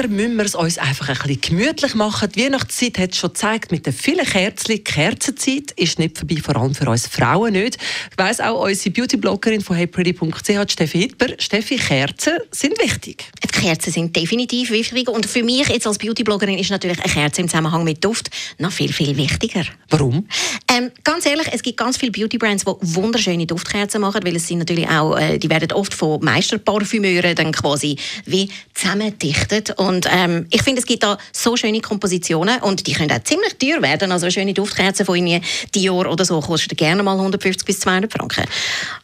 [0.00, 2.30] Winter müssen wir es uns einfach ein bisschen gemütlich machen.
[2.32, 4.72] Die Weihnachtszeit hat es schon gezeigt, mit den vielen Kerzen.
[4.72, 7.76] Die Kerzenzeit ist nicht vorbei, vor allem für uns Frauen nicht.
[8.10, 11.26] Ich weiss auch, unsere Beauty-Bloggerin von heypretty.ch, Steffi Hitber.
[11.38, 13.26] Steffi, Kerzen sind wichtig.
[13.44, 15.08] Die Kerzen sind definitiv wichtig.
[15.08, 18.72] Und für mich jetzt als Beauty-Bloggerin ist natürlich eine Kerze im Zusammenhang mit Duft noch
[18.72, 19.64] viel, viel wichtiger.
[19.90, 20.26] Warum?
[20.72, 24.58] Ähm, ganz ehrlich, es gibt ganz viele Beauty-Brands, die wunderschöne Duftkerzen machen, weil es sind
[24.58, 29.78] natürlich auch, äh, die werden oft von Meisterparfümeuren dann quasi wie zusammengedichtet verarbeitet.
[29.78, 33.54] Und ähm, ich finde, es gibt da so schöne Kompositionen und die können auch ziemlich
[33.58, 34.12] teuer werden.
[34.12, 35.42] Also eine schöne Duftkerze von Ihnen
[35.74, 38.44] Dior oder so kostet gerne mal 150 bis 200 Franken.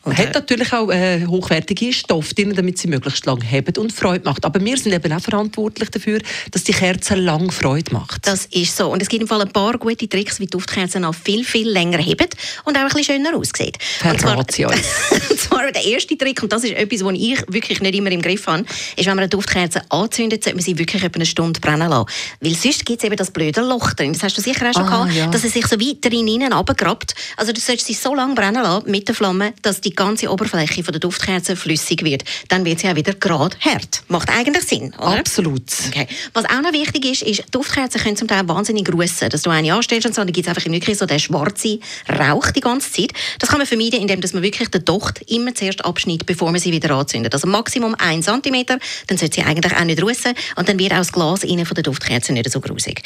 [0.02, 3.93] Und, Hat äh, natürlich auch äh, hochwertige Stoffe drin, damit sie möglichst lang haben und
[3.93, 4.45] Freude macht.
[4.45, 8.27] Aber wir sind eben auch verantwortlich dafür, dass die Kerze lang Freude macht.
[8.27, 8.93] Das ist so.
[8.93, 11.99] Und es gibt im Fall ein paar gute Tricks, wie Duftkerzen noch viel, viel länger
[11.99, 12.29] heben
[12.65, 13.79] und auch ein bisschen schöner aussieht.
[14.04, 14.51] Und zwar, und
[15.57, 18.46] zwar der erste Trick, und das ist etwas, was ich wirklich nicht immer im Griff
[18.46, 18.65] habe,
[18.96, 22.07] ist, wenn man eine Duftkerze anzündet, sollte man sie wirklich etwa eine Stunde brennen lassen.
[22.40, 24.12] Weil sonst gibt es eben das blöde Loch drin.
[24.12, 25.27] Das hast du sicher auch schon ah, gehabt, ja.
[25.29, 27.15] dass es sich so weiter in innen runtergrabt.
[27.37, 30.84] Also du solltest sie so lange brennen lassen mit der Flamme, dass die ganze Oberfläche
[30.84, 32.24] von der Duftkerze flüssig wird.
[32.49, 34.02] Dann wird sie auch wieder gerade hart.
[34.09, 35.18] Macht eigentlich Sinn, oder?
[35.18, 35.62] Absolut.
[35.88, 36.07] Okay.
[36.34, 39.30] Was auch noch wichtig ist, ist, Duftkerzen können zum Teil wahnsinnig russen.
[39.30, 42.51] Dass du eine anstellst und so, dann gibt es einfach wirklich so den schwarzen Rauch
[42.51, 43.12] die ganze Zeit.
[43.38, 46.73] Das kann man vermeiden, indem man wirklich den Docht immer zuerst abschneidet, bevor man sie
[46.73, 47.35] wieder anzündet.
[47.35, 48.66] Also Maximum 1 cm,
[49.07, 50.35] dann sollte sie eigentlich auch nicht russen.
[50.57, 53.02] Und dann wird auch das Glas innen von der Duftkerze nicht so grusig.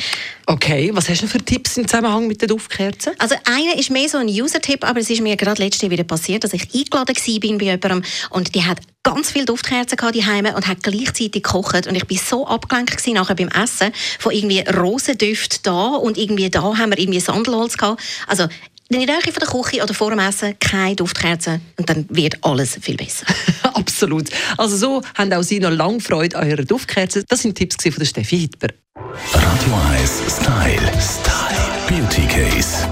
[0.47, 3.13] Okay, was hast du für Tipps im Zusammenhang mit der Duftkerze?
[3.19, 6.45] Also einer ist mehr so ein User-Tipp, aber es ist mir gerade letztes wieder passiert,
[6.45, 10.67] dass ich eingeladen war bei jemandem und die hat ganz viele Duftkerzen die Heime und
[10.67, 15.67] hat gleichzeitig gekocht und ich bin so abgelenkt gewesen nachher beim Essen von irgendwie Rosendüft
[15.67, 18.03] da und irgendwie da haben wir irgendwie Sandelholz gehabt.
[18.27, 18.47] Also
[18.91, 22.39] in der Nähe von der Küche oder vor dem Essen keine Duftkerzen und dann wird
[22.43, 23.25] alles viel besser.
[23.63, 24.29] Absolut.
[24.59, 27.25] Also so haben auch Sie noch lange Freude an Ihrer Duftkerzen.
[27.29, 28.69] Das sind Tipps von der Steffi Hitber.
[29.33, 30.93] Radio 1 Style.
[31.01, 31.51] Style.
[31.89, 32.89] Beauty Case.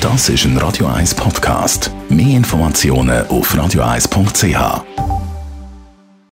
[0.00, 1.90] Das ist ein Radio 1 Podcast.
[2.08, 5.17] Mehr Informationen auf radio1.ch.